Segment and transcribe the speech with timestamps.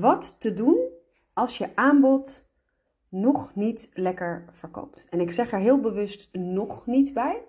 [0.00, 0.88] Wat te doen
[1.32, 2.48] als je aanbod
[3.08, 5.06] nog niet lekker verkoopt.
[5.10, 7.42] En ik zeg er heel bewust nog niet bij,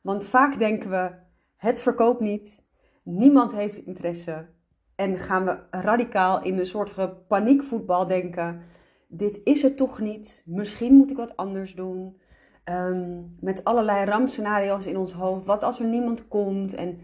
[0.00, 1.10] want vaak denken we:
[1.56, 2.64] het verkoopt niet,
[3.02, 4.46] niemand heeft interesse.
[4.94, 8.62] En gaan we radicaal in een soort paniekvoetbal denken:
[9.08, 12.20] dit is het toch niet, misschien moet ik wat anders doen.
[12.64, 15.46] Ehm, met allerlei rampscenario's in ons hoofd.
[15.46, 16.74] Wat als er niemand komt?
[16.74, 17.00] En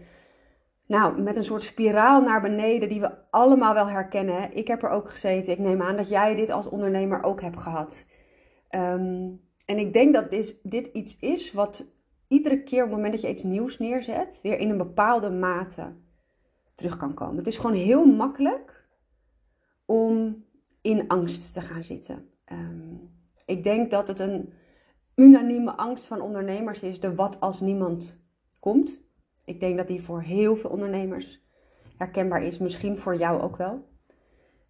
[0.87, 4.53] nou, met een soort spiraal naar beneden die we allemaal wel herkennen.
[4.53, 5.53] Ik heb er ook gezeten.
[5.53, 8.05] Ik neem aan dat jij dit als ondernemer ook hebt gehad.
[8.69, 9.29] Ehm,
[9.65, 11.87] en ik denk dat dit, dit iets is wat
[12.27, 15.93] iedere keer op het moment dat je iets nieuws neerzet, weer in een bepaalde mate
[16.75, 17.37] terug kan komen.
[17.37, 18.87] Het is gewoon heel makkelijk
[19.85, 20.43] om
[20.81, 22.29] in angst te gaan zitten.
[22.45, 22.95] Ehm,
[23.45, 24.53] ik denk dat het een
[25.15, 28.23] unanieme angst van ondernemers is, de wat als niemand
[28.59, 29.04] komt.
[29.45, 31.43] Ik denk dat die voor heel veel ondernemers
[31.97, 33.87] herkenbaar is, misschien voor jou ook wel.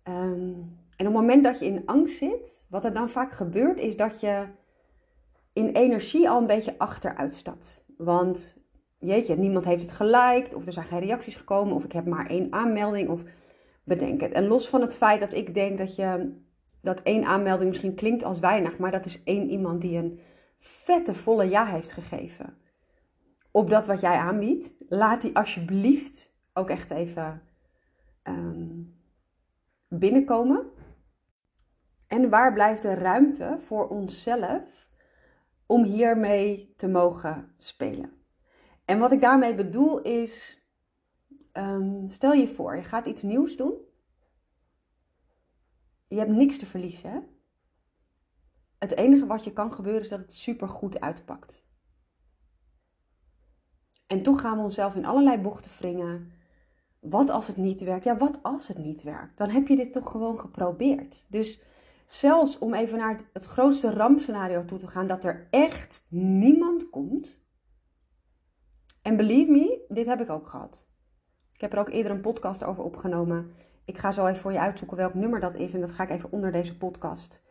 [0.03, 0.53] Ehm,
[0.95, 3.95] en op het moment dat je in angst zit, wat er dan vaak gebeurt, is
[3.95, 4.47] dat je
[5.53, 7.85] in energie al een beetje achteruit stapt.
[7.97, 8.63] Want
[8.99, 12.27] jeetje, niemand heeft het geliked, of er zijn geen reacties gekomen, of ik heb maar
[12.27, 13.23] één aanmelding, of
[13.83, 14.31] bedenk het.
[14.31, 16.33] En los van het feit dat ik denk dat je
[16.81, 20.19] dat één aanmelding misschien klinkt als weinig, maar dat is één iemand die een
[20.57, 22.57] vette volle ja heeft gegeven
[23.55, 24.73] op dat wat jij aanbiedt.
[24.89, 27.41] Laat die alsjeblieft ook echt even
[28.21, 28.81] ehm,
[29.87, 30.71] binnenkomen.
[32.07, 34.87] En waar blijft de ruimte voor onszelf
[35.65, 38.11] om hiermee te mogen spelen?
[38.85, 40.63] En wat ik daarmee bedoel is,
[41.51, 43.73] ehm, stel je voor, je gaat iets nieuws doen.
[46.07, 47.27] Je hebt niks te verliezen.
[48.77, 51.64] Het enige wat je kan gebeuren is dat het super goed uitpakt.
[54.07, 56.31] En toch gaan we onszelf in allerlei bochten wringen.
[56.99, 58.03] Wat als het niet werkt?
[58.03, 59.37] Ja, wat als het niet werkt?
[59.37, 61.25] Dan heb je dit toch gewoon geprobeerd.
[61.27, 61.61] Dus
[62.07, 66.89] zelfs om even naar het, het grootste rampscenario toe te gaan, dat er echt niemand
[66.89, 67.43] komt.
[69.01, 70.87] En believe me, dit heb ik ook gehad.
[71.53, 73.53] Ik heb er ook eerder een podcast over opgenomen.
[73.85, 75.73] Ik ga zo even voor je uitzoeken welk nummer dat is.
[75.73, 77.43] En dat ga ik even onder deze podcast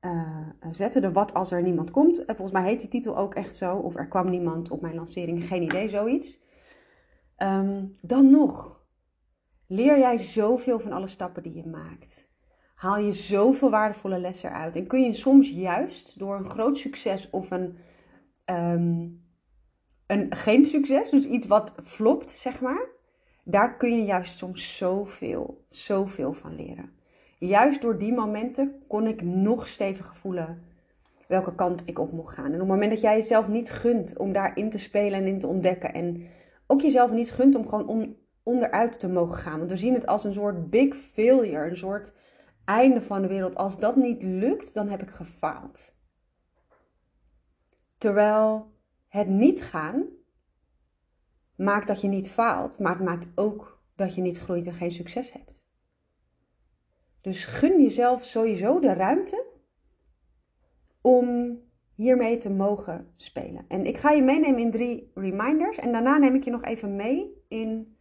[0.00, 1.02] uh, zetten.
[1.02, 2.24] De wat als er niemand komt.
[2.24, 3.76] En volgens mij heet die titel ook echt zo.
[3.76, 5.44] Of er kwam niemand op mijn lancering.
[5.44, 6.40] Geen idee, zoiets.
[7.36, 8.86] Ehm, dan nog.
[9.66, 12.30] Leer jij zoveel van alle stappen die je maakt.
[12.74, 14.76] Haal je zoveel waardevolle lessen eruit.
[14.76, 17.78] En kun je soms juist door een groot succes of een,
[18.44, 19.08] ehm,
[20.06, 22.88] een geen succes, dus iets wat flopt, zeg maar.
[23.44, 26.97] Daar kun je juist soms zoveel, zoveel van leren
[27.38, 30.62] juist door die momenten kon ik nog steviger voelen
[31.28, 32.44] welke kant ik op mocht gaan.
[32.44, 35.38] En op het moment dat jij jezelf niet gunt om daarin te spelen en in
[35.38, 35.94] te ontdekken.
[35.94, 36.26] En
[36.66, 39.58] ook jezelf niet gunt om gewoon onderuit te mogen gaan.
[39.58, 42.12] Want we zien het als een soort big failure, een soort
[42.64, 43.56] einde van de wereld.
[43.56, 45.96] Als dat niet lukt, dan heb ik gefaald.
[47.98, 48.72] Terwijl
[49.08, 50.06] het niet gaan
[51.56, 54.92] maakt dat je niet faalt, maar het maakt ook dat je niet groeit en geen
[54.92, 55.67] succes hebt.
[57.20, 59.46] Dus gun jezelf sowieso de ruimte
[61.00, 61.58] om
[61.94, 63.64] hiermee te mogen spelen.
[63.68, 65.78] En ik ga je meenemen in drie reminders.
[65.78, 67.96] En daarna neem ik je nog even mee in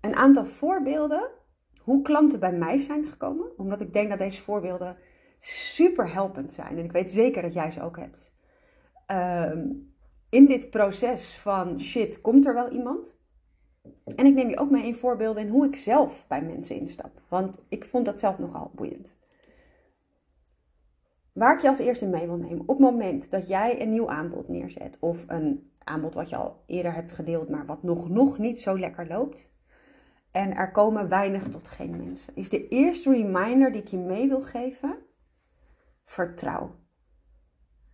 [0.00, 1.28] een aantal voorbeelden.
[1.82, 3.58] Hoe klanten bij mij zijn gekomen.
[3.58, 4.96] Omdat ik denk dat deze voorbeelden
[5.40, 6.78] super helpend zijn.
[6.78, 8.32] En ik weet zeker dat jij ze ook hebt.
[9.06, 9.72] Ehm,
[10.30, 13.17] in dit proces van shit, komt er wel iemand?
[14.16, 17.20] En ik neem je ook mee in voorbeelden in hoe ik zelf bij mensen instap.
[17.28, 19.16] Want ik vond dat zelf nogal boeiend.
[21.32, 24.10] Waar ik je als eerste mee wil nemen, op het moment dat jij een nieuw
[24.10, 28.38] aanbod neerzet, of een aanbod wat je al eerder hebt gedeeld, maar wat nog, nog
[28.38, 29.50] niet zo lekker loopt,
[30.30, 34.28] en er komen weinig tot geen mensen, is de eerste reminder die ik je mee
[34.28, 34.98] wil geven:
[36.04, 36.74] vertrouw.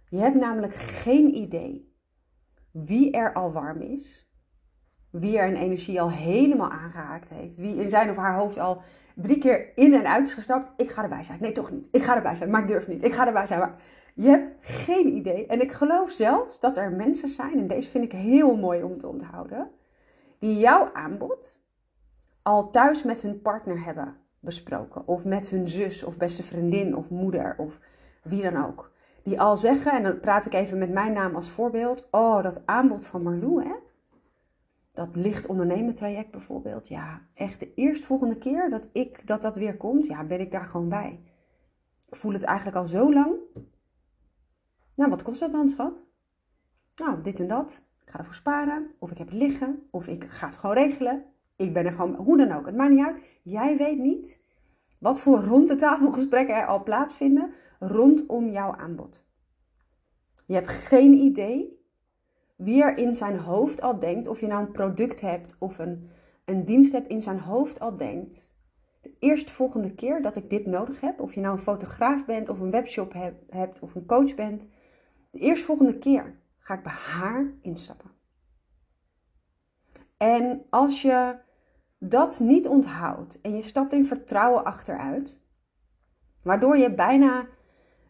[0.08, 1.92] Je hebt namelijk geen idee
[2.70, 4.32] wie er al warm is,
[5.20, 7.58] wie er een energie al helemaal aangehaakt heeft.
[7.58, 8.82] Wie in zijn of haar hoofd al
[9.14, 10.82] drie keer in en uit is gestapt.
[10.82, 11.38] Ik ga erbij zijn.
[11.40, 11.88] Nee, toch niet.
[11.90, 13.04] Ik ga erbij zijn, maar ik durf niet.
[13.04, 13.74] Ik ga erbij zijn, maar
[14.14, 15.46] je hebt geen idee.
[15.46, 18.98] En ik geloof zelfs dat er mensen zijn, en deze vind ik heel mooi om
[18.98, 19.70] te onthouden,
[20.38, 21.62] die jouw aanbod
[22.42, 25.08] al thuis met hun partner hebben besproken.
[25.08, 27.78] Of met hun zus of beste vriendin of moeder of
[28.22, 28.92] wie dan ook.
[29.22, 32.08] Die al zeggen, en dan praat ik even met mijn naam als voorbeeld.
[32.10, 33.74] Oh, dat aanbod van Marlou, hè
[34.94, 36.88] dat licht ondernemen traject bijvoorbeeld.
[36.88, 40.66] Ja, echt de eerstvolgende keer dat ik dat dat weer komt, ja, ben ik daar
[40.66, 41.20] gewoon bij.
[42.08, 43.34] Ik voel het eigenlijk al zo lang.
[44.94, 46.04] Nou, wat kost dat dan, schat?
[46.94, 47.82] Nou, dit en dat.
[48.04, 48.90] Ik ga ervoor sparen.
[48.98, 49.86] Of ik heb liggen.
[49.90, 51.24] Of ik ga het gewoon regelen.
[51.56, 52.66] Ik ben er gewoon, hoe dan ook.
[52.66, 53.22] Het maakt niet uit.
[53.42, 54.42] Jij weet niet
[54.98, 59.26] Wat voor rond de tafelgesprekken er al plaatsvinden rondom jouw aanbod.
[60.46, 61.83] Je hebt geen idee
[62.56, 66.10] wie er in zijn hoofd al denkt, of je nou een product hebt of een,
[66.44, 68.58] een dienst hebt, in zijn hoofd al denkt.
[69.00, 72.60] De eerstvolgende keer dat ik dit nodig heb, of je nou een fotograaf bent of
[72.60, 73.12] een webshop
[73.48, 74.68] hebt of een coach bent,
[75.30, 78.10] de eerstvolgende keer ga ik bij haar instappen.
[80.16, 81.36] En als je
[81.98, 85.40] dat niet onthoudt en je stapt in vertrouwen achteruit,
[86.42, 87.46] waardoor je bijna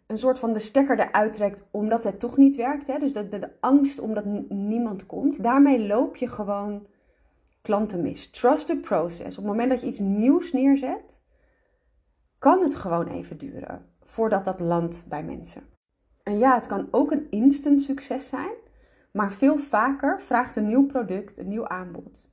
[0.07, 2.87] een soort van de stekker eruit trekt omdat het toch niet werkt.
[2.87, 2.99] Hè?
[2.99, 5.43] Dus de, de, angst omdat niemand komt.
[5.43, 6.87] Daarmee loop je gewoon
[7.63, 8.31] klanten mis.
[8.31, 9.39] Trust the process.
[9.39, 11.21] Op het moment dat je iets nieuws neerzet,
[12.39, 15.63] kan het gewoon even duren voordat dat landt bij mensen.
[16.23, 18.53] En ja, het kan ook een instant succes zijn.
[19.13, 22.31] Maar veel vaker vraagt een nieuw product, een nieuw aanbod,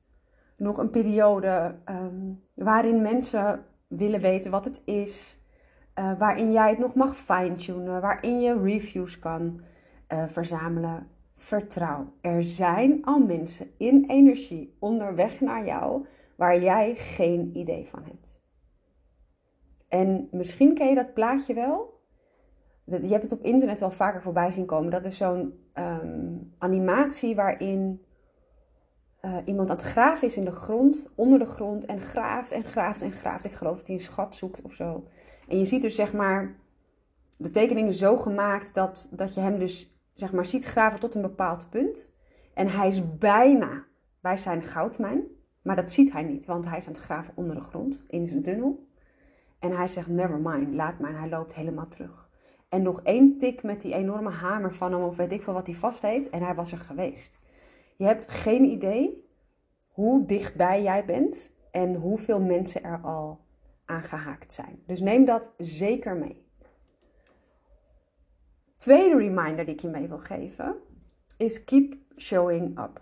[0.56, 5.41] nog een periode um, waarin mensen willen weten wat het is,
[5.98, 9.60] uh, waarin jij het nog mag fine-tunen, waarin je reviews kan
[10.08, 11.06] uh, verzamelen.
[11.34, 12.12] Vertrouw.
[12.20, 16.06] Er zijn al mensen in energie onderweg naar jou
[16.36, 18.40] waar jij geen idee van hebt.
[19.88, 22.00] En misschien ken je dat plaatje wel.
[22.84, 24.90] Je hebt het op internet wel vaker voorbij zien komen.
[24.90, 28.04] Dat is zo'n um, animatie waarin
[29.22, 32.64] uh, iemand aan het graven is in de grond, onder de grond, en graaft en
[32.64, 33.44] graaft en graaft.
[33.44, 35.06] Ik geloof dat hij een schat zoekt of zo.
[35.52, 36.54] En je ziet dus zeg maar
[37.36, 41.22] de tekeningen zo gemaakt dat, dat je hem dus zeg maar ziet graven tot een
[41.22, 42.12] bepaald punt.
[42.54, 43.84] En hij is bijna
[44.20, 45.22] bij zijn goudmijn,
[45.62, 48.26] maar dat ziet hij niet, want hij is aan het graven onder de grond in
[48.26, 48.86] zijn tunnel.
[49.58, 51.10] En hij zegt, never mind, laat maar.
[51.10, 52.28] En hij loopt helemaal terug.
[52.68, 55.66] En nog één tik met die enorme hamer van hem, of weet ik veel wat
[55.66, 57.38] hij vast heeft, en hij was er geweest.
[57.96, 59.28] Je hebt geen idee
[59.88, 63.40] hoe dichtbij jij bent en hoeveel mensen er al
[63.84, 64.82] aangehaakt zijn.
[64.86, 66.46] Dus neem dat zeker mee.
[68.76, 70.76] Tweede reminder die ik je mee wil geven
[71.36, 73.00] is keep showing up.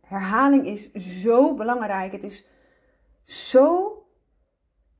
[0.00, 2.12] Herhaling is zo belangrijk.
[2.12, 2.46] Het is
[3.22, 3.96] zo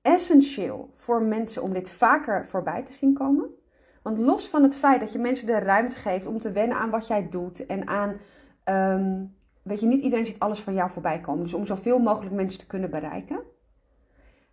[0.02, 3.50] essentieel voor mensen om dit vaker voorbij te zien komen.
[4.02, 6.90] Want los van het feit dat je mensen de ruimte geeft om te wennen aan
[6.90, 8.20] wat jij doet en aan,
[8.64, 9.24] ehm,
[9.62, 11.42] weet je, niet iedereen ziet alles van jou voorbij komen.
[11.42, 13.42] Dus om zoveel mogelijk mensen te kunnen bereiken,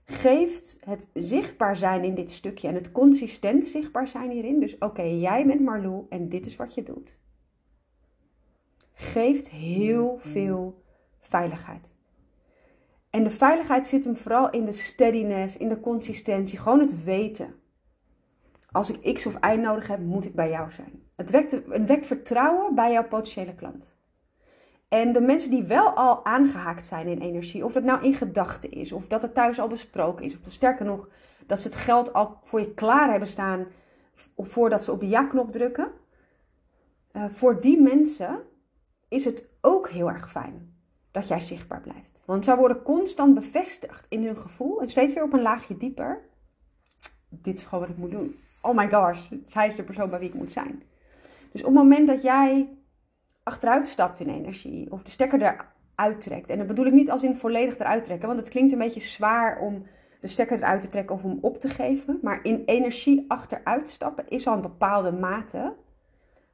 [0.10, 4.60] geeft het zichtbaar zijn in dit stukje en het consistent zichtbaar zijn hierin.
[4.60, 7.18] Dus oké, jij bent Marlou en dit is wat je doet.
[8.94, 10.84] Geeft heel veel
[11.20, 11.96] veiligheid.
[13.10, 17.56] En de veiligheid zit hem vooral in de steadiness, in de consistentie, gewoon het weten.
[18.72, 21.04] Als ik X of Y nodig heb, moet ik bij jou zijn.
[21.16, 23.98] Het wekt, het wekt vertrouwen bij jouw potentiële klant.
[24.90, 28.72] En de mensen die wel al aangehaakt zijn in energie, of dat nou in gedachten
[28.72, 31.10] is, of dat het thuis al besproken is, of sterker nog,
[31.46, 33.68] dat ze het geld al voor je klaar hebben staan
[34.38, 35.92] voordat ze op de ja-knop drukken.
[37.14, 38.40] Uh, voor die mensen
[39.08, 40.74] is het ook heel erg fijn
[41.12, 42.24] dat jij zichtbaar blijft.
[42.26, 46.22] Want zij worden constant bevestigd in hun gevoel en steeds weer op een laagje dieper.
[47.30, 48.36] Dit is gewoon wat ik moet doen.
[48.62, 50.84] Oh my gosh, zij is de persoon bij wie ik moet zijn.
[51.52, 52.79] Dus op het moment dat jij
[53.50, 57.24] achteruit stapt in energie of de stekker eruit trekt, en dat bedoel ik niet als
[57.24, 59.86] in volledig eruit trekken, want het klinkt een beetje zwaar om
[60.22, 64.28] de stekker eruit te trekken of om op te geven, maar in energie achteruit stappen
[64.28, 65.76] is al een bepaalde mate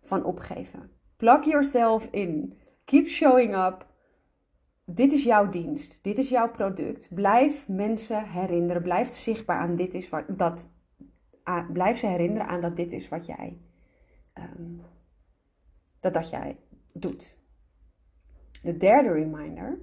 [0.01, 0.91] van opgeven.
[1.17, 2.57] Plug yourself in.
[2.85, 3.85] Keep showing up
[4.85, 7.13] dit is jouw dienst, dit is jouw product.
[7.13, 10.73] Blijf mensen herinneren, blijf zichtbaar aan dit is wat dat.
[11.73, 13.59] blijf ze herinneren aan dat dit is wat jij,
[14.33, 14.81] um,
[15.99, 16.57] dat, dat jij
[16.97, 17.37] doet.
[18.61, 19.77] De derde reminder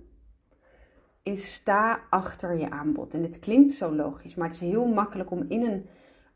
[1.22, 3.14] is sta achter je aanbod.
[3.14, 5.86] En dit klinkt zo logisch, maar het is heel makkelijk om in een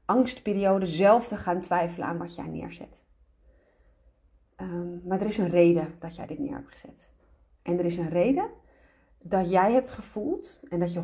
[0.04, 3.04] angstperiode zelf te gaan twijfelen aan wat jij neerzet.
[4.56, 7.10] Um, maar er is een reden dat jij dit neer hebt gezet.
[7.62, 8.50] En er is een reden
[9.18, 11.02] dat jij hebt gevoeld en dat je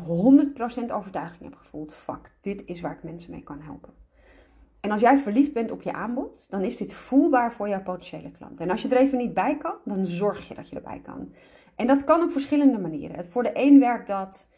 [0.89, 4.02] 100% overtuiging hebt gevoeld: fuck, dit is waar ik mensen mee kan helpen.
[4.83, 8.31] En als jij verliefd bent op je aanbod, dan is dit voelbaar voor jouw potentiële
[8.31, 8.59] klant.
[8.59, 11.33] En als je er even niet bij kan, dan zorg je dat je erbij kan.
[11.75, 13.25] En dat kan op verschillende manieren.
[13.25, 14.49] Voor de een werkt dat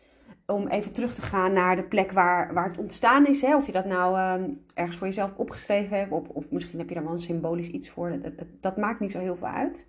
[0.46, 3.42] om even terug te gaan naar de plek waar, waar het ontstaan is.
[3.42, 3.56] Hè?
[3.56, 6.96] Of je dat nou ehm, ergens voor jezelf opgeschreven hebt, of, of misschien heb je
[6.96, 8.20] daar wel een symbolisch iets voor.
[8.60, 9.88] Dat, maakt niet zo heel veel uit.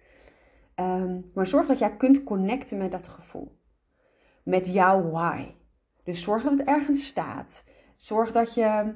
[0.75, 3.59] Ehm, maar zorg dat jij kunt connecten met dat gevoel.
[4.43, 5.47] Met jouw why.
[6.05, 7.65] Dus zorg dat het ergens staat.
[7.97, 8.95] Zorg dat je.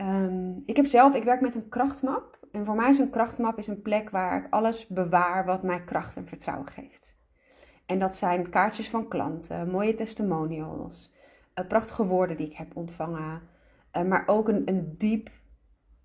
[0.00, 2.38] Um, ik heb zelf, ik werk met een krachtmap.
[2.52, 5.84] En voor mij is een krachtmap is een plek waar ik alles bewaar wat mij
[5.84, 7.14] kracht en vertrouwen geeft.
[7.86, 11.14] En dat zijn kaartjes van klanten, mooie testimonials,
[11.68, 13.42] prachtige woorden die ik heb ontvangen.
[13.92, 15.30] maar ook een, een diep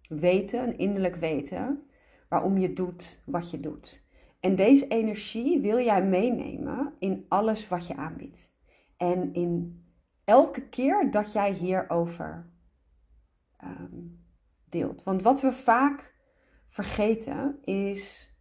[0.10, 1.84] weten, een innerlijk weten,
[2.30, 4.04] waarom je doet wat je doet.
[4.40, 8.52] En deze energie wil jij meenemen in alles wat je aanbiedt.
[8.98, 9.84] En in
[10.24, 12.50] elke keer dat jij hierover
[13.64, 14.26] um,
[14.70, 15.04] deelt.
[15.04, 16.14] Want wat we vaak
[16.68, 18.34] vergeten is,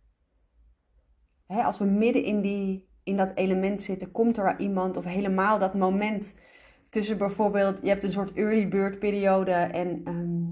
[1.46, 5.58] hè, als we midden in, die, in dat element zitten, komt er iemand of helemaal
[5.58, 6.36] dat moment
[6.88, 10.50] tussen bijvoorbeeld, je hebt een soort early bird periode en ehm,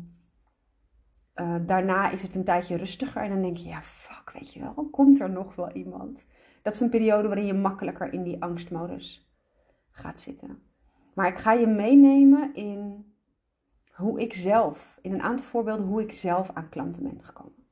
[1.33, 4.61] eh, daarna is het een tijdje rustiger en dan denk je, ja fuck, weet je
[4.61, 6.27] wel, komt er nog wel iemand?
[6.63, 9.31] Dat is een periode waarin je makkelijker in die angstmodus
[9.91, 10.63] gaat zitten.
[11.15, 13.05] Maar ik ga je meenemen in
[13.97, 17.67] hoe ik zelf, in een aantal voorbeelden, hoe ik zelf aan klanten ben gekomen.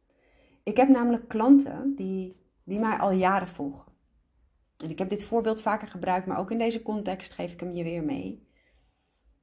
[0.63, 3.93] Ik heb namelijk klanten die, die mij al jaren volgen.
[4.77, 7.73] En ik heb dit voorbeeld vaker gebruikt, maar ook in deze context geef ik hem
[7.73, 8.49] je weer mee.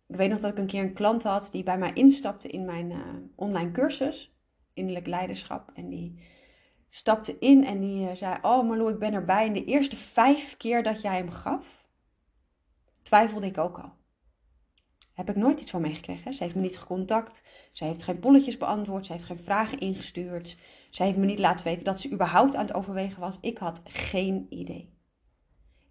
[0.07, 2.65] Ik weet nog dat ik een keer een klant had die bij mij instapte in
[2.65, 2.99] mijn uh,
[3.35, 4.35] online cursus,
[4.73, 5.71] innerlijk leiderschap.
[5.73, 6.23] En die
[6.89, 9.47] stapte in en die uh, zei: Oh Marlo, ik ben erbij.
[9.47, 11.87] En de eerste vijf keer dat jij hem gaf,
[13.03, 13.99] twijfelde ik ook al.
[15.13, 16.33] Heb ik nooit iets van meegekregen.
[16.33, 17.43] Ze heeft me niet gecontact.
[17.71, 19.05] Ze heeft geen polletjes beantwoord.
[19.05, 20.57] Ze heeft geen vragen ingestuurd.
[20.89, 23.37] Ze heeft me niet laten weten dat ze überhaupt aan het overwegen was.
[23.41, 24.99] Ik had geen idee.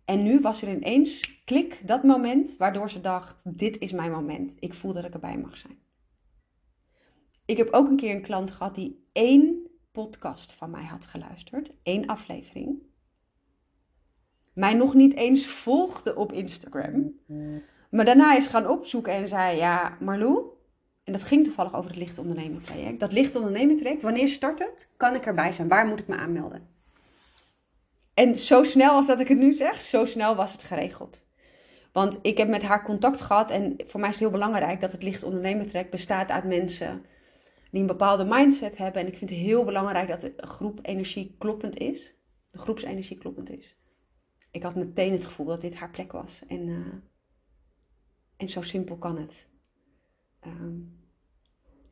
[0.05, 4.55] En nu was er ineens klik, dat moment, waardoor ze dacht: dit is mijn moment.
[4.59, 5.79] Ik voel dat ik erbij mag zijn.
[7.45, 11.71] Ik heb ook een keer een klant gehad die één podcast van mij had geluisterd,
[11.83, 12.83] één aflevering.
[14.53, 17.15] Mij nog niet eens volgde op Instagram.
[17.91, 20.45] Maar daarna is gaan opzoeken en zei: Ja, Marlou.
[21.05, 23.01] En dat ging toevallig over het licht ondernemen traject.
[23.01, 24.89] Dat licht ondernemen traject, wanneer start het?
[24.97, 25.69] Kan ik erbij zijn?
[25.69, 26.69] Waar moet ik me aanmelden?
[28.15, 31.27] En zo snel als dat ik het nu zeg, zo snel was het geregeld.
[31.93, 34.93] Want ik heb met haar contact gehad en voor mij is het heel belangrijk dat
[34.93, 37.05] het licht ondernemen traject bestaat uit mensen
[37.71, 39.03] die een bepaalde mindset hebben.
[39.03, 42.15] En ik vind het heel belangrijk dat de groep energie kloppend is.
[42.51, 43.77] De groepsenergie kloppend is.
[44.51, 46.43] Ik had meteen het gevoel dat dit haar plek was.
[46.49, 46.87] En uh,
[48.41, 49.49] en zo simpel kan het,
[50.41, 50.79] ehm,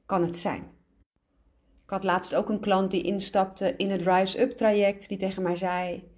[0.06, 0.62] kan het zijn.
[1.84, 5.42] Ik had laatst ook een klant die instapte in het Rise Up traject, die tegen
[5.42, 6.08] mij zei: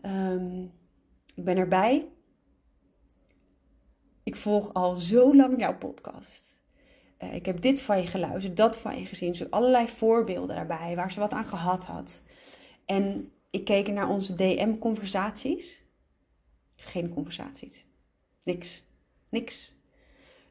[0.00, 0.62] ehm,
[1.34, 2.08] Ik ben erbij.
[4.22, 6.56] Ik volg al zo lang jouw podcast.
[7.18, 9.34] Uh, ik heb dit van je geluisterd, dat van je gezien.
[9.34, 12.22] Zo allerlei voorbeelden daarbij waar ze wat aan gehad had.
[12.86, 15.84] En ik keek naar onze DM-conversaties.
[16.76, 17.86] Geen conversaties.
[18.42, 18.90] Niks.
[19.32, 19.74] Niks.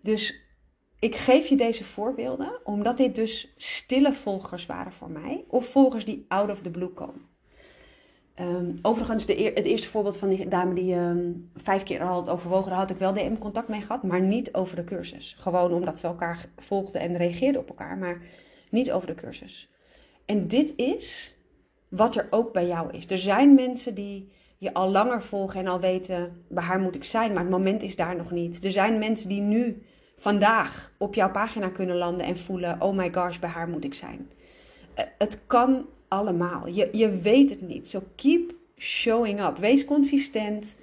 [0.02, 0.42] Dus
[1.00, 5.44] ik geef je deze voorbeelden omdat dit dus stille volgers waren voor mij.
[5.48, 7.30] Of volgers die out of the blue komen.
[8.40, 12.30] Um, overigens, de, het eerste voorbeeld van die dame die um, vijf keer al had
[12.30, 15.36] overwogen, daar had ik wel DM-contact mee gehad, maar niet over de cursus.
[15.40, 18.22] Gewoon omdat we elkaar volgden en reageerden op elkaar, maar
[18.70, 19.70] niet over de cursus.
[20.26, 21.36] En dit is
[21.90, 23.12] wat er ook bij jou is.
[23.12, 27.04] Er zijn mensen die je al langer volgen en al weten, bij haar moet ik
[27.04, 28.64] zijn, maar het moment is daar nog niet.
[28.64, 29.82] Er zijn mensen die nu,
[30.18, 33.94] vandaag, op jouw pagina kunnen landen en voelen, oh my gosh, bij haar moet ik
[33.94, 34.30] zijn.
[34.94, 36.68] Eh, het kan allemaal.
[36.68, 37.88] Je, je weet het niet.
[37.88, 39.58] So keep showing up.
[39.58, 40.76] Wees consistent.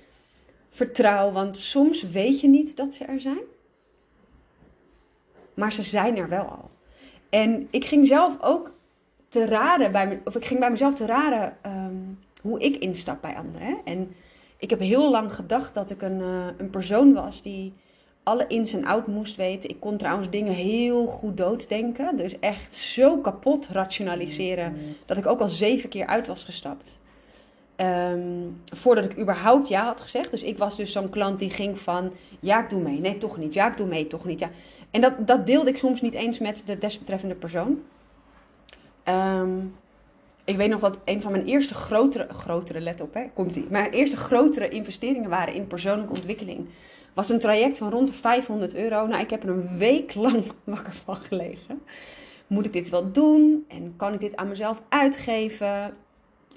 [0.69, 3.45] Vertrouw, want soms weet je niet dat ze er zijn.
[5.55, 6.71] Maar ze zijn er wel al.
[7.29, 8.73] En ik ging zelf ook
[9.29, 11.95] te raden bij of ik ging bij mezelf te raden ehm,
[12.49, 13.79] hoe ik instap bij anderen.
[13.85, 14.15] En
[14.57, 17.73] ik heb heel lang gedacht dat ik een, uh, een persoon was die
[18.23, 19.71] alle ins en outs moest weten.
[19.71, 22.17] Ik kon trouwens dingen heel goed dooddenken.
[22.17, 24.77] Dus echt zo kapot rationaliseren
[25.07, 26.99] dat ik ook al zeven keer uit was gestapt.
[27.77, 30.31] Um, voordat ik überhaupt ja had gezegd.
[30.31, 33.01] Dus ik was dus zo'n klant die ging van ja, ik doe mee.
[33.01, 33.55] Nee, toch niet.
[33.55, 34.07] Ja, ik doe mee.
[34.07, 34.39] Toch niet.
[34.39, 34.51] Ja.
[34.91, 37.83] En dat, dat deelde ik soms niet eens met de desbetreffende persoon.
[39.05, 39.75] Um,
[40.49, 43.67] ik weet nog dat een van mijn eerste grotere, grotere let op hè, komt die.
[43.71, 46.69] Mijn eerste grotere investeringen waren in persoonlijke ontwikkeling.
[47.15, 49.07] Was een traject van rond de 500 euro.
[49.07, 51.83] Nou, ik heb er een week lang wakker van gelegen.
[52.47, 53.65] Moet ik dit wel doen?
[53.69, 55.95] En kan ik dit aan mezelf uitgeven?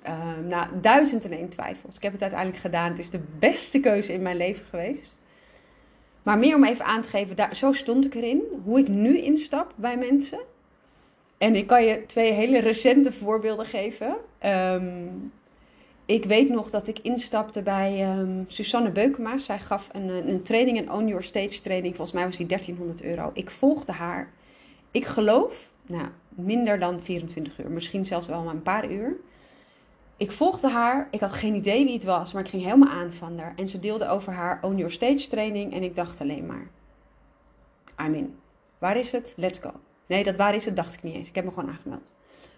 [0.07, 1.95] Uh, nou, duizend en één twijfels.
[1.95, 2.89] Ik heb het uiteindelijk gedaan.
[2.89, 5.17] Het is de beste keuze in mijn leven geweest.
[6.23, 8.41] Maar meer om even aan te geven, daar, zo stond ik erin.
[8.63, 10.39] Hoe ik nu instap bij mensen.
[11.41, 14.15] En ik kan je twee hele recente voorbeelden geven.
[14.37, 15.07] Ehm,
[16.05, 19.37] ik weet nog dat ik instapte bij um, Susanne Beukema.
[19.37, 21.95] Zij gaf een, een training, een Own Your Stage training.
[21.95, 23.31] Volgens mij was die 1300 euro.
[23.33, 24.31] Ik volgde haar.
[24.91, 27.69] Ik geloof, nou, minder dan 24 uur.
[27.71, 29.15] Misschien zelfs wel maar een paar uur.
[30.17, 31.07] ik volgde haar.
[31.11, 33.53] Ik had geen idee wie het was, maar ik ging helemaal aan van haar.
[33.55, 35.73] En ze deelde over haar Own Your Stage training.
[35.73, 36.67] En ik dacht alleen maar,
[38.05, 38.35] I'm in.
[38.77, 39.33] Waar is het?
[39.35, 39.71] Let's go.
[40.11, 41.27] Nee, dat waar is het, dacht ik niet eens.
[41.27, 42.11] Ik heb me gewoon aangemeld.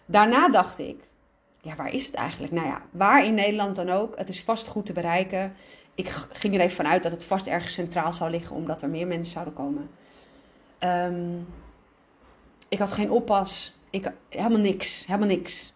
[0.05, 1.03] Daarna dacht ik,
[1.61, 2.53] ja, waar is het eigenlijk?
[2.53, 4.17] Nou ja, waar in Nederland dan ook.
[4.17, 5.53] Het is vast goed te bereiken.
[5.95, 9.07] Ik ging er even vanuit dat het vast ergens centraal zou liggen, omdat er meer
[9.07, 9.89] mensen zouden komen.
[10.79, 11.37] Ehm,
[12.67, 13.75] ik had geen oppas.
[13.89, 15.05] Ik, helemaal niks.
[15.05, 15.73] Helemaal niks.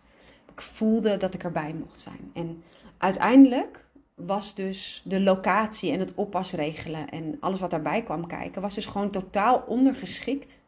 [0.53, 2.31] Ik voelde dat ik erbij mocht zijn.
[2.33, 2.63] En
[2.97, 8.61] uiteindelijk was dus de locatie en het oppas regelen en alles wat daarbij kwam kijken,
[8.61, 10.59] was dus gewoon totaal ondergeschikt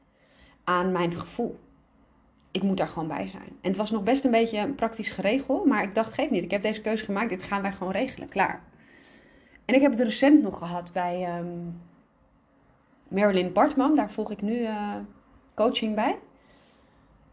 [0.69, 1.59] aan mijn gevoel.
[2.51, 3.57] Ik moet daar gewoon bij zijn.
[3.61, 6.43] En het was nog best een beetje een praktisch geregeld, maar ik dacht, geef niet,
[6.43, 8.61] ik heb deze keuze gemaakt, dit gaan wij gewoon regelen, klaar.
[9.65, 11.81] En ik heb het recent nog gehad bij um,
[13.07, 14.95] Marilyn Bartman, daar volg ik nu uh,
[15.53, 16.17] coaching bij.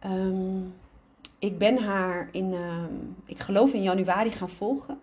[0.04, 0.74] Um,
[1.38, 5.00] ik ben haar in, um, ik geloof in januari gaan volgen.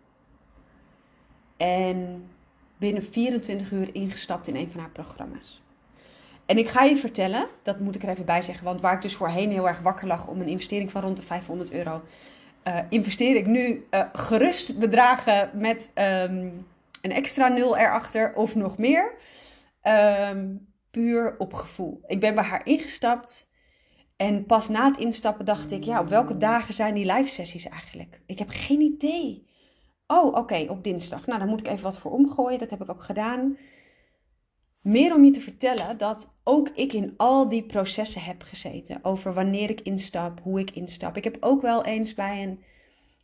[1.58, 2.26] En
[2.78, 5.63] binnen 24 uur ingestapt in een van haar programma's.
[6.46, 9.02] En ik ga je vertellen, dat moet ik er even bij zeggen, want waar ik
[9.02, 12.02] dus voorheen heel erg wakker lag om een investering van rond de 500 euro,
[12.68, 16.66] uh, investeer ik nu uh, gerust bedragen met um,
[17.02, 19.12] een extra nul erachter of nog meer.
[19.84, 22.02] Um, puur op gevoel.
[22.08, 23.52] Ik ben bij haar ingestapt
[24.16, 27.68] en pas na het instappen dacht ik, ja, op welke dagen zijn die live sessies
[27.68, 28.22] eigenlijk?
[28.26, 29.48] Ik heb geen idee.
[30.08, 31.26] Oh, oké, op dinsdag.
[31.26, 32.60] Nou, dan moet ik even wat voor omgooien.
[32.60, 33.58] Dat heb ik ook gedaan.
[34.84, 39.00] Meer om je te vertellen dat ook ik in al die processen heb gezeten.
[39.04, 41.18] Over wanneer ik instap, hoe ik instap.
[41.18, 42.64] Ik heb ook wel eens bij een.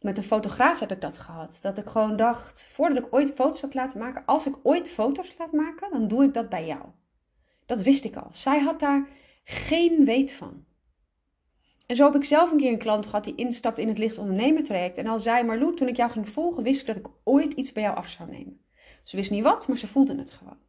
[0.01, 1.57] Met een fotograaf heb ik dat gehad.
[1.61, 4.25] Dat ik gewoon dacht, voordat ik ooit foto's had laten maken.
[4.25, 6.81] Als ik ooit foto's laat maken, dan doe ik dat bij jou.
[7.65, 8.29] Dat wist ik al.
[8.31, 9.07] Zij had daar
[9.43, 10.65] geen weet van.
[11.85, 14.17] En zo heb ik zelf een keer een klant gehad die instapt in het licht
[14.17, 14.97] ondernemen traject.
[14.97, 17.71] En al zei Marloet, toen ik jou ging volgen, wist ik dat ik ooit iets
[17.71, 18.61] bij jou af zou nemen.
[19.03, 20.67] Ze wist niet wat, maar ze voelde het gewoon.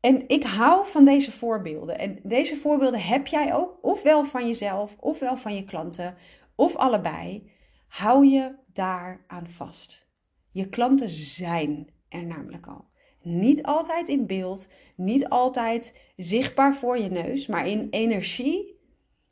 [0.00, 1.98] En ik hou van deze voorbeelden.
[1.98, 6.16] En deze voorbeelden heb jij ook, ofwel van jezelf, ofwel van je klanten,
[6.54, 7.50] of allebei.
[7.88, 10.08] Hou je daar aan vast.
[10.50, 12.88] Je klanten zijn er namelijk al.
[13.22, 18.80] Niet altijd in beeld, niet altijd zichtbaar voor je neus, maar in energie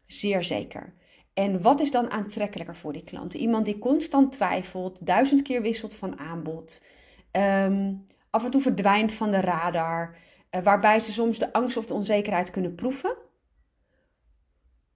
[0.08, 0.94] Zeer zeker.
[1.34, 3.40] En wat is dan aantrekkelijker voor die klanten?
[3.40, 6.84] Iemand die constant twijfelt, duizend keer wisselt van aanbod,
[7.30, 7.94] ehm,
[8.30, 10.16] af en toe verdwijnt van de radar,
[10.50, 13.16] waarbij ze soms de angst of de onzekerheid kunnen proeven.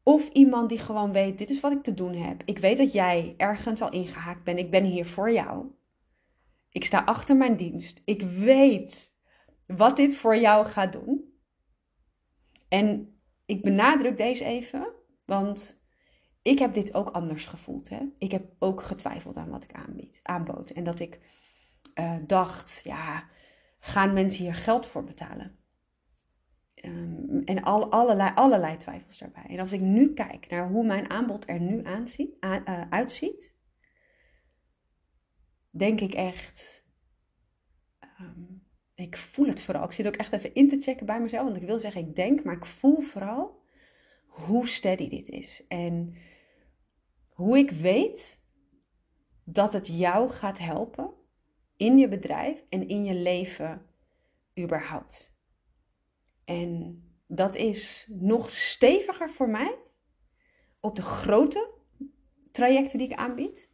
[0.03, 2.43] Of iemand die gewoon weet: dit is wat ik te doen heb.
[2.45, 4.59] Ik weet dat jij ergens al ingehaakt bent.
[4.59, 5.67] Ik ben hier voor jou.
[6.71, 8.03] Ik sta achter mijn dienst.
[8.05, 9.15] Ik weet
[9.67, 11.33] wat dit voor jou gaat doen.
[12.69, 14.93] En ik benadruk deze even,
[15.25, 15.85] want
[16.43, 17.89] ik heb dit ook anders gevoeld.
[17.89, 18.01] Hè?
[18.19, 20.71] Ik heb ook getwijfeld aan wat ik aanbied, aanbood.
[20.71, 21.21] En dat ik
[21.95, 23.25] uh, dacht, ja,
[23.85, 25.59] gaan mensen hier geld voor betalen?
[26.75, 29.45] Um, en al, allerlei, allerlei twijfels daarbij.
[29.47, 33.55] En als ik nu kijk naar hoe mijn aanbod er nu aanziet, aan, uh, uitziet,
[35.71, 36.87] denk ik echt,
[38.21, 39.85] um, ik voel het vooral.
[39.85, 42.17] Ik zit ook echt even in te checken bij mezelf, want ik wil zeggen ik
[42.17, 43.63] denk, maar ik voel vooral
[44.27, 45.65] hoe steady dit is.
[45.69, 46.15] En
[47.29, 48.41] hoe ik weet
[49.45, 51.21] dat het jou gaat helpen
[51.77, 53.87] in je bedrijf en in je leven
[54.59, 55.35] überhaupt.
[56.45, 59.79] En dat is nog steviger voor mij
[60.81, 61.71] op de grote
[62.53, 63.71] trajecten die ik aanbied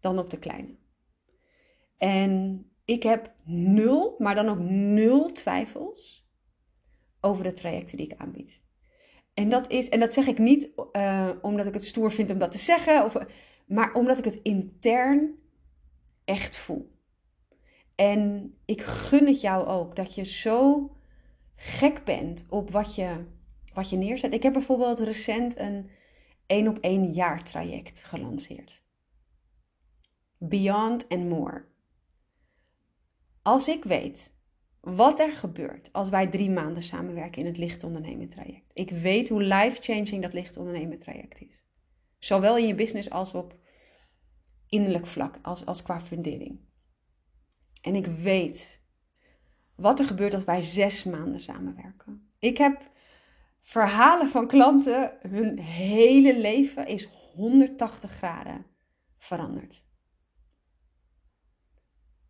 [0.00, 0.76] dan op de kleine.
[1.96, 6.28] En ik heb nul, maar dan ook nul twijfels
[7.20, 8.60] over de trajecten die ik aanbied.
[9.34, 12.38] En dat, is, en dat zeg ik niet uh, omdat ik het stoer vind om
[12.38, 13.16] dat te zeggen, of,
[13.66, 15.38] maar omdat ik het intern
[16.24, 16.98] echt voel.
[18.00, 20.90] En ik gun het jou ook dat je zo
[21.54, 23.24] gek bent op wat je,
[23.74, 24.32] wat je neerzet.
[24.32, 25.90] Ik heb bijvoorbeeld recent een
[26.46, 28.82] één op één jaartraject gelanceerd.
[30.38, 31.64] Beyond and More.
[33.42, 34.32] Als ik weet
[34.80, 38.70] wat er gebeurt als wij drie maanden samenwerken in het licht ondernemen traject.
[38.72, 41.64] Ik weet hoe life-changing dat licht ondernemen traject is.
[42.18, 43.54] Zowel in je business als op
[44.68, 46.68] innerlijk vlak, als, als qua fundering.
[47.80, 48.82] En ik weet
[49.74, 52.30] wat er gebeurt als wij zes maanden samenwerken.
[52.38, 52.90] Ik heb
[53.60, 58.66] verhalen van klanten, hun hele leven is 180 graden
[59.16, 59.84] veranderd.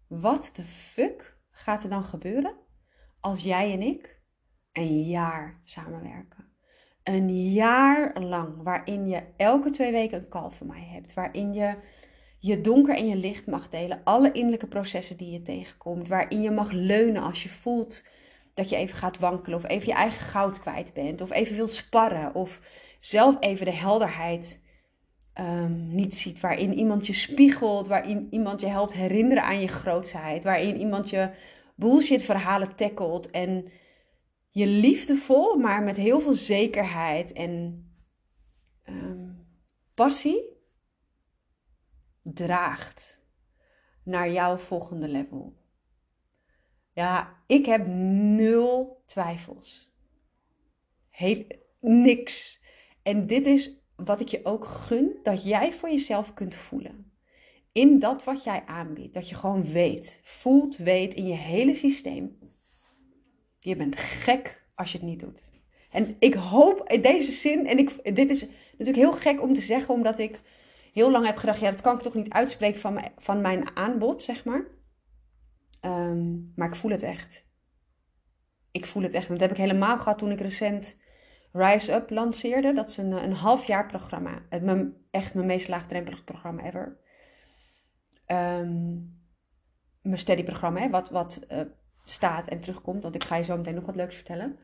[0.07, 2.55] Wat de fuck gaat er dan gebeuren
[3.21, 4.21] als jij en ik
[4.73, 6.49] een jaar samenwerken?
[7.03, 11.77] Een jaar lang waarin je elke twee weken een call van mij hebt, waarin je
[12.41, 14.01] je donker en je licht mag delen.
[14.05, 16.09] Alle innerlijke processen die je tegenkomt.
[16.09, 18.05] Waarin je mag leunen als je voelt
[18.55, 19.59] dat je even gaat wankelen.
[19.59, 21.21] Of even je eigen goud kwijt bent.
[21.21, 22.35] Of even wilt sparren.
[22.35, 22.61] Of
[23.01, 24.63] zelf even de helderheid
[25.41, 26.41] um, niet ziet.
[26.41, 27.89] Waarin iemand je spiegelt.
[27.89, 30.45] Waarin iemand je helpt herinneren aan je grootheid.
[30.45, 31.31] Waarin iemand je
[31.77, 33.31] bullshit verhalen tackelt.
[33.31, 33.69] En
[34.51, 37.85] je liefdevol, maar met heel veel zekerheid en
[38.89, 39.47] um,
[39.95, 40.59] passie
[42.35, 43.21] draagt
[44.05, 45.59] naar jouw volgende level.
[46.93, 49.93] Ja, ik heb nul twijfels.
[51.11, 51.45] Heel,
[51.81, 52.61] niks.
[53.03, 57.13] En dit is wat ik je ook gun, dat jij voor jezelf kunt voelen.
[57.73, 59.15] In dat wat jij aanbiedt.
[59.15, 62.39] Dat je gewoon weet, voelt, weet in je hele systeem.
[63.59, 65.51] Je bent gek als je het niet doet.
[65.91, 69.61] En ik hoop in deze zin, en ik, dit is natuurlijk heel gek om te
[69.61, 70.41] zeggen, omdat ik
[70.93, 73.77] heel lang heb gedacht, ja, dat kan ik toch niet uitspreken van, mijn, van mijn
[73.77, 74.65] aanbod, zeg maar.
[75.81, 77.49] Ehm, maar ik voel het echt.
[78.71, 79.29] Ik voel het echt.
[79.29, 81.01] Dat heb ik helemaal gehad toen ik recent
[81.53, 82.73] Rise Up lanceerde.
[82.73, 84.43] Dat is een, een half jaar programma.
[84.49, 86.99] Het, mijn, echt mijn meest laagdrempelige programma ever.
[88.27, 89.19] Um,
[90.03, 91.61] mijn steady programma, wat, wat uh,
[92.05, 93.03] staat en terugkomt.
[93.03, 94.59] Want ik ga je zo meteen nog wat leuks vertellen.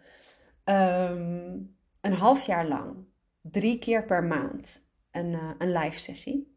[0.65, 2.97] Um, een half jaar lang,
[3.41, 4.86] drie keer per maand,
[5.17, 6.57] een, uh, een live sessie.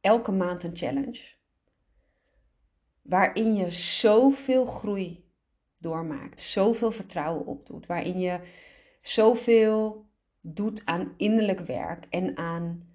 [0.00, 1.20] Elke maand een challenge.
[3.02, 5.30] Waarin je zoveel groei
[5.78, 7.86] doormaakt, zoveel vertrouwen opdoet.
[7.86, 8.40] Waarin je
[9.00, 10.06] zoveel
[10.40, 12.88] doet aan innerlijk werk en aan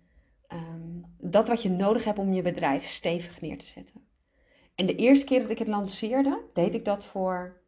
[0.53, 4.07] um, dat wat je nodig hebt om je bedrijf stevig neer te zetten.
[4.75, 7.61] En de eerste keer dat ik het lanceerde, deed ik dat voor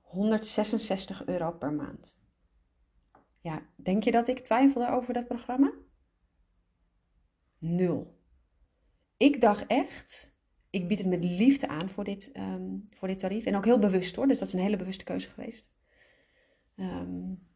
[0.00, 2.18] 166 euro per maand.
[3.40, 5.72] Ja, denk je dat ik twijfelde over dat programma?
[7.64, 8.18] Nul.
[9.16, 10.36] Ik dacht echt,
[10.70, 13.44] ik bied het met liefde aan voor dit, um, voor dit tarief.
[13.44, 15.66] En ook heel bewust hoor, dus dat is een hele bewuste keuze geweest.
[16.76, 17.48] Um,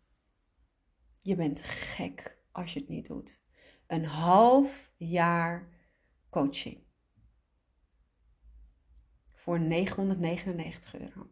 [1.23, 3.41] je bent gek als je het niet doet.
[3.87, 5.69] Een half jaar
[6.31, 6.79] coaching.
[9.33, 11.31] Voor 999 euro.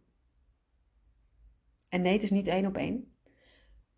[1.88, 3.16] En nee, het is niet één op één.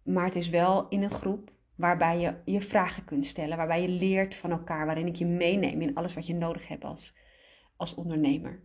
[0.02, 3.88] Maar het is wel in een groep waarbij je je vragen kunt stellen, waarbij je
[3.88, 7.14] leert van elkaar, waarin ik je meeneem in alles wat je nodig hebt als,
[7.76, 8.62] als ondernemer.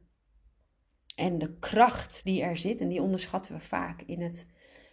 [1.16, 4.48] En de kracht die er zit, en die onderschatten we vaak in het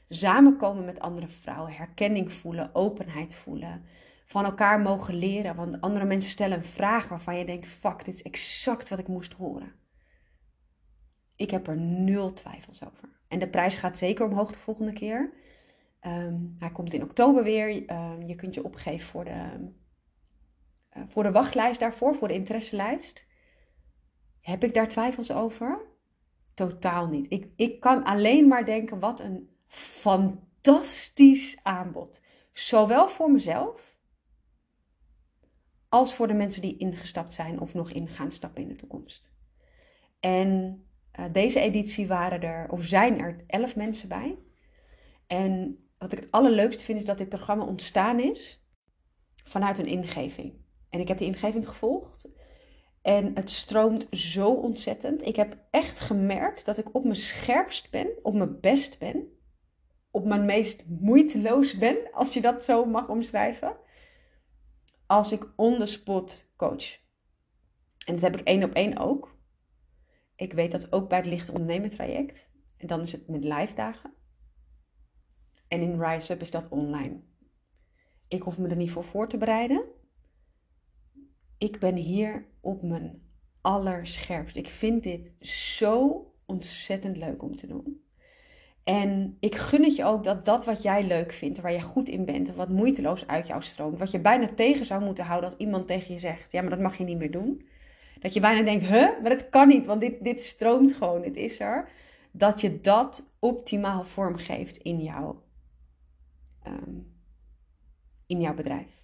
[0.09, 3.85] samenkomen met andere vrouwen, herkenning voelen, openheid voelen,
[4.25, 5.57] van elkaar mogen leren.
[5.57, 9.09] Want andere mensen stellen een vraag waarvan je denkt: fuck, dit is exact wat ik
[9.09, 9.73] moest horen.
[11.37, 13.09] Ik heb er nul twijfels over.
[13.29, 15.33] En de prijs gaat zeker omhoog de volgende keer.
[16.07, 17.91] Um, hij komt in oktober weer.
[17.91, 19.71] Um, je kunt je opgeven voor de,
[20.97, 23.27] uh, voor de wachtlijst daarvoor, voor de interesselijst.
[24.41, 25.81] Heb ik daar twijfels over?
[26.55, 27.31] Totaal niet.
[27.31, 32.21] Ik, ik kan alleen maar denken: wat een fantastisch aanbod.
[32.53, 33.99] Zowel voor mezelf
[35.89, 39.31] als voor de mensen die ingestapt zijn of nog in gaan stappen in de toekomst.
[40.21, 40.83] En
[41.19, 44.39] uh, deze editie waren er, of zijn er, elf mensen bij.
[45.27, 48.65] En wat ik het allerleukste vind is dat dit programma ontstaan is
[49.45, 50.55] vanuit een ingeving.
[50.89, 52.29] En ik heb die ingeving gevolgd.
[53.03, 55.27] En het stroomt zo ontzettend.
[55.27, 59.29] Ik heb echt gemerkt dat ik op mijn scherpst ben, op mijn best ben,
[60.11, 63.77] op mijn meest moeiteloos ben, als je dat zo mag omschrijven,
[65.07, 66.99] als ik on the spot coach.
[68.07, 69.39] En dat heb ik één op één ook.
[70.37, 72.49] Ik weet dat ook bij het licht ondernemen traject.
[72.77, 74.19] En dan is het met live dagen.
[75.71, 77.21] En in Rise Up is dat online.
[78.29, 79.83] Ik hoef me er niet voor voor te bereiden.
[81.59, 83.23] Ik ben hier op mijn
[83.61, 84.57] allerscherpst.
[84.57, 88.05] Ik vind dit zo ontzettend leuk om te doen.
[88.85, 92.09] En ik gun het je ook dat dat wat jij leuk vindt, waar je goed
[92.09, 95.51] in bent en wat moeiteloos uit jou stroomt, wat je bijna tegen zou moeten houden
[95.51, 97.67] als iemand tegen je zegt: Ja, maar dat mag je niet meer doen.
[98.21, 101.37] Dat je bijna denkt: Huh, maar dat kan niet, want dit, dit stroomt gewoon, het
[101.37, 101.89] is er.
[102.31, 105.43] Dat je dat optimaal vormgeeft in jouw
[106.67, 107.19] um,
[108.27, 109.03] in jouw bedrijf.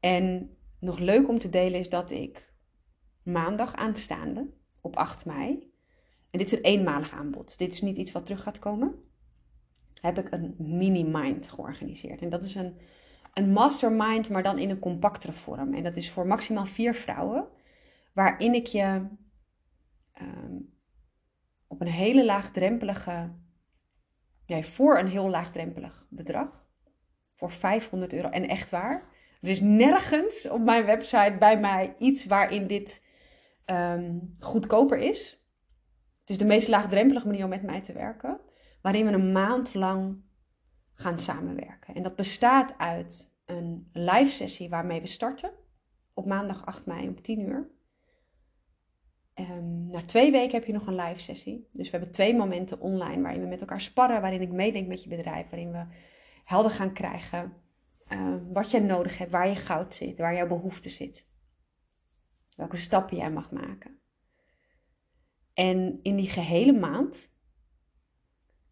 [0.00, 2.52] En nog leuk om te delen is dat ik
[3.22, 5.72] maandag aanstaande, op 8 mei,
[6.30, 8.94] en dit is een eenmalig aanbod, dit is niet iets wat terug gaat komen,
[10.00, 12.22] heb ik een mini-mind georganiseerd.
[12.22, 12.76] En dat is een,
[13.34, 15.74] een mastermind, maar dan in een compactere vorm.
[15.74, 17.48] En dat is voor maximaal vier vrouwen,
[18.12, 19.06] waarin ik je
[20.20, 20.74] um,
[21.66, 23.30] op een hele laagdrempelige,
[24.46, 26.69] voor een heel laagdrempelig bedrag,
[27.40, 28.28] voor 500 euro.
[28.28, 29.08] En echt waar,
[29.40, 33.04] Er is nergens op mijn website bij mij iets waarin dit
[33.64, 35.44] ehm, goedkoper is.
[36.20, 38.40] Het is de meest laagdrempelige manier om met mij te werken.
[38.82, 40.22] Waarin we een maand lang
[40.94, 41.94] gaan samenwerken.
[41.94, 45.50] En dat bestaat uit een live sessie waarmee we starten.
[46.14, 47.70] Op maandag 8 mei om 10 uur.
[49.34, 51.68] Um, na twee weken heb je nog een live sessie.
[51.72, 55.02] Dus we hebben twee momenten online waarin we met elkaar sparren, waarin ik meedenk met
[55.02, 55.84] je bedrijf, waarin we
[56.50, 57.52] helder gaan krijgen
[58.08, 61.26] uh, wat je nodig hebt, waar je goud zit, waar jouw behoefte zit.
[62.56, 63.98] Welke stappen jij mag maken.
[65.54, 67.30] En in die gehele maand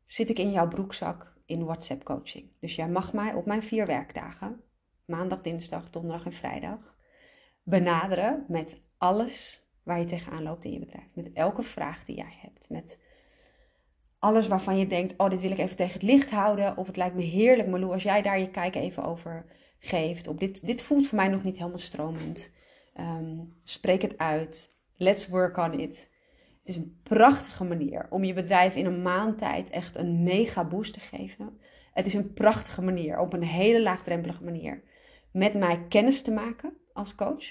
[0.04, 2.50] zit ik in jouw broekzak in WhatsApp coaching.
[2.60, 4.62] Dus jij mag mij op mijn vier werkdagen,
[5.04, 6.96] maandag, dinsdag, donderdag en vrijdag,
[7.62, 11.14] benaderen met alles waar je tegenaan loopt in je bedrijf.
[11.14, 12.68] Met elke vraag die jij hebt.
[12.68, 12.98] Met
[14.18, 16.76] alles waarvan je denkt, oh, dit wil ik even tegen het licht houden.
[16.76, 19.46] Of het lijkt me heerlijk, Malou, als jij daar je kijk even over
[19.78, 20.28] geeft.
[20.28, 22.52] Op dit, dit voelt voor mij nog niet helemaal stromend.
[22.94, 24.76] Ehm, spreek het uit.
[24.96, 26.10] Let's work on it.
[26.58, 30.64] Het is een prachtige manier om je bedrijf in een maand tijd echt een mega
[30.64, 31.60] boost te geven.
[31.92, 34.82] Het is een prachtige manier, op een hele laagdrempelige manier,
[35.32, 37.44] met mij kennis te maken als coach.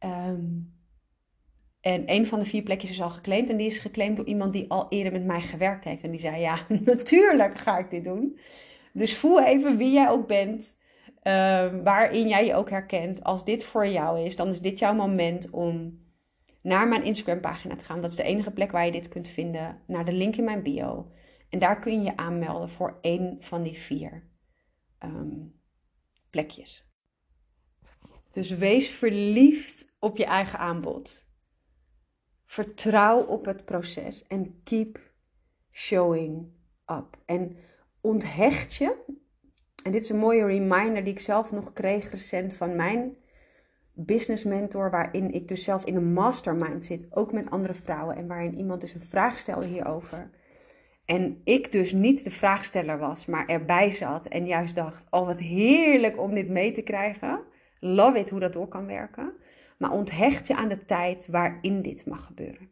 [0.00, 0.74] Um,
[1.82, 3.50] en een van de vier plekjes is al geclaimd.
[3.50, 6.02] En die is geclaimd door iemand die al eerder met mij gewerkt heeft.
[6.02, 8.38] En die zei: Ja, natuurlijk ga ik dit doen.
[8.92, 10.80] Dus voel even wie jij ook bent.
[11.22, 13.24] Uh, waarin jij je ook herkent.
[13.24, 16.00] Als dit voor jou is, dan is dit jouw moment om
[16.62, 18.00] naar mijn Instagram pagina te gaan.
[18.00, 19.82] Dat is de enige plek waar je dit kunt vinden.
[19.86, 21.12] Naar de link in mijn bio.
[21.48, 24.30] En daar kun je je aanmelden voor één van die vier
[25.04, 25.60] um,
[26.30, 26.86] plekjes.
[28.32, 31.30] Dus wees verliefd op je eigen aanbod.
[32.52, 34.98] Vertrouw op het proces en keep
[35.70, 36.46] showing
[36.86, 37.16] up.
[37.24, 37.56] En
[38.00, 38.94] onthecht je,
[39.84, 43.16] en dit is een mooie reminder die ik zelf nog kreeg recent van mijn
[43.92, 48.26] business mentor, waarin ik dus zelf in een mastermind zit, ook met andere vrouwen, en
[48.26, 50.30] waarin iemand dus een vraag stelde hierover.
[51.04, 55.38] En ik dus niet de vraagsteller was, maar erbij zat en juist dacht: Oh, wat
[55.38, 57.40] heerlijk om dit mee te krijgen.
[57.80, 59.32] Love it hoe dat door kan werken
[59.82, 62.70] maar onthecht je aan de tijd waarin dit mag gebeuren.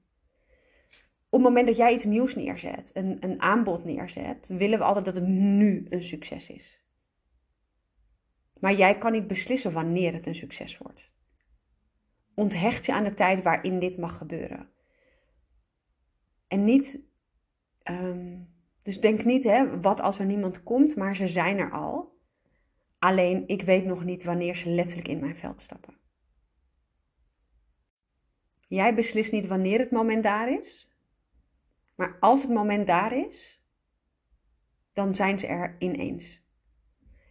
[1.28, 5.04] Op het moment dat jij iets nieuws neerzet, een, een aanbod neerzet, willen we altijd
[5.04, 6.84] dat het nu een succes is.
[8.60, 11.12] Maar jij kan niet beslissen wanneer het een succes wordt.
[12.34, 14.68] Onthecht je aan de tijd waarin dit mag gebeuren.
[16.48, 17.00] En niet,
[17.82, 18.36] ehm,
[18.82, 22.18] dus denk niet, hè, wat als er niemand komt, maar ze zijn er al.
[22.98, 25.99] Alleen ik weet nog niet wanneer ze letterlijk in mijn veld stappen.
[28.70, 30.88] Jij beslist niet wanneer het moment daar is.
[31.96, 33.64] Maar als het moment daar is,
[34.92, 36.42] dan zijn ze er ineens.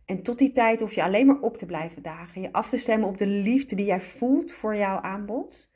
[0.06, 2.42] En tot die tijd hoef je alleen maar op te blijven dagen.
[2.42, 5.70] Je af te stemmen op de liefde die jij voelt voor jouw aanbod.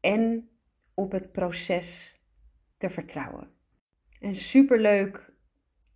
[0.00, 0.50] En
[0.94, 2.20] op het proces
[2.76, 3.50] te vertrouwen.
[4.20, 5.32] En superleuk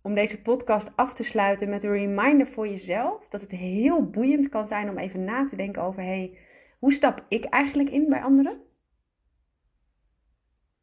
[0.01, 3.27] om deze podcast af te sluiten met een reminder voor jezelf.
[3.27, 6.37] Dat het heel boeiend kan zijn om even na te denken over: hey,
[6.79, 8.67] hoe stap ik eigenlijk in bij anderen?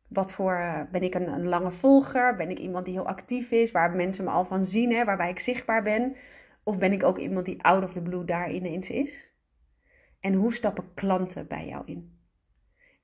[0.08, 2.36] Wat voor, eh, ben ik een, lange volger?
[2.36, 5.30] Ben ik iemand die heel actief is, waar mensen me al van zien, hè, waarbij
[5.30, 6.16] ik zichtbaar ben?
[6.62, 9.30] Of ben ik ook iemand die out of the blue daar ineens is?
[10.20, 12.18] En hoe stappen klanten bij jou in?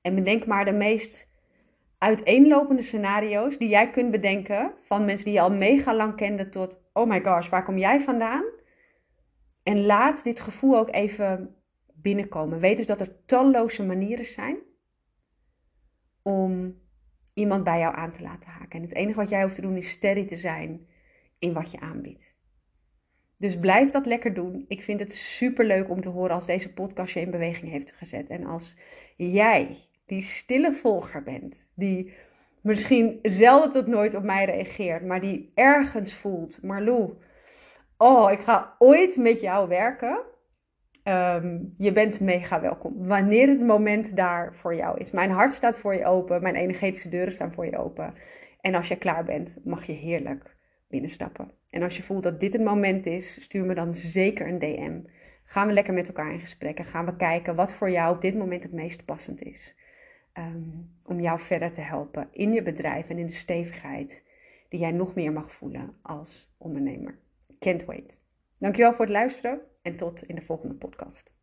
[0.01, 1.27] En bedenk maar de meest
[1.97, 6.83] uiteenlopende scenario's die jij kunt bedenken van mensen die je al mega lang kende tot,
[6.93, 8.43] oh my gosh, waar kom jij vandaan?
[9.63, 11.55] En laat dit gevoel ook even
[11.93, 12.59] binnenkomen.
[12.59, 14.57] Weet dus dat er talloze manieren zijn
[16.21, 16.81] om
[17.33, 18.79] iemand bij jou aan te laten haken.
[18.79, 20.87] En het enige wat jij hoeft te doen is steady te zijn
[21.39, 22.33] in wat je aanbiedt.
[23.37, 24.65] Dus blijf dat lekker doen.
[24.67, 27.91] Ik vind het super leuk om te horen als deze podcast je in beweging heeft
[27.91, 28.29] gezet.
[28.29, 28.75] En als
[29.15, 32.13] jij die stille volger bent, die
[32.61, 37.13] misschien zelden tot nooit op mij reageert, maar die ergens voelt, Marlou,
[37.97, 40.21] oh, ik ga ooit met jou werken.
[41.03, 43.07] Ehm, je bent mega welkom.
[43.07, 45.11] Wanneer het moment daar voor jou is.
[45.11, 46.41] Mijn hart staat voor je open.
[46.41, 48.13] Mijn energetische deuren staan voor je open.
[48.61, 50.55] En als je klaar bent, mag je heerlijk
[50.87, 51.51] binnenstappen.
[51.69, 54.99] En als je voelt dat dit het moment is, stuur me dan zeker een DM.
[55.43, 58.21] Gaan we lekker met elkaar in gesprek en gaan we kijken wat voor jou op
[58.21, 59.75] dit moment het meest passend is.
[60.33, 60.69] Ehm,
[61.03, 64.23] om jou verder te helpen in je bedrijf en in de stevigheid
[64.69, 67.19] die jij nog meer mag voelen als ondernemer.
[67.59, 68.21] Can't wait.
[68.57, 71.31] Dankjewel voor het luisteren en tot in de volgende podcast.